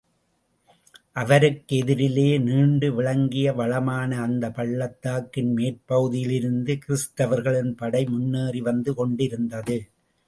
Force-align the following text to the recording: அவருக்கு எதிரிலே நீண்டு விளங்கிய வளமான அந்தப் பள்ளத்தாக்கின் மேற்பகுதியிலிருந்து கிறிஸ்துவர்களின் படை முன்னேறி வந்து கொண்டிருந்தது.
அவருக்கு 1.15 1.75
எதிரிலே 1.75 2.39
நீண்டு 2.41 2.93
விளங்கிய 2.95 3.53
வளமான 3.53 4.21
அந்தப் 4.21 4.55
பள்ளத்தாக்கின் 4.55 5.53
மேற்பகுதியிலிருந்து 5.57 6.75
கிறிஸ்துவர்களின் 6.85 7.73
படை 7.75 8.05
முன்னேறி 8.05 8.61
வந்து 8.61 8.93
கொண்டிருந்தது. 8.93 9.77